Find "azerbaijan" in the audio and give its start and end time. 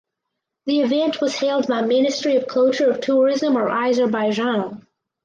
3.67-4.87